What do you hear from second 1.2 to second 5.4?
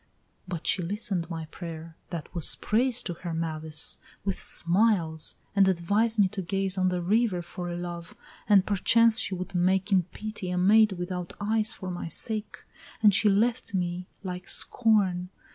my prayer, that was praise To her malice, with smiles,